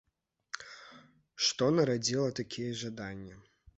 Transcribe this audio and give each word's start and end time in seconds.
Што 1.47 1.65
нарадзіла 1.81 2.29
такія 2.41 2.71
жаданні? 2.85 3.35